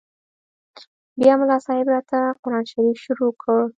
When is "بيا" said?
1.19-1.33